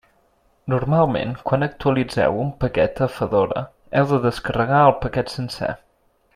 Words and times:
Normalment, 0.73 1.35
quan 1.49 1.65
actualitzeu 1.67 2.39
un 2.45 2.49
paquet 2.65 3.03
a 3.07 3.09
Fedora, 3.19 3.63
heu 4.01 4.09
de 4.15 4.21
descarregar 4.27 4.83
el 4.89 4.99
paquet 5.07 5.39
sencer. 5.39 5.73